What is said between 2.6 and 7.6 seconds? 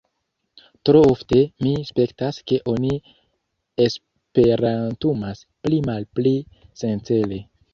oni esperantumas pli-malpli sencele.